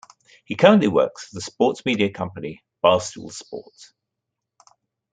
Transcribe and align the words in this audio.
He 0.45 0.55
currently 0.55 0.87
works 0.87 1.25
for 1.27 1.35
the 1.35 1.41
sports 1.41 1.85
media 1.85 2.11
company 2.11 2.63
Barstool 2.83 3.31
Sports. 3.31 3.93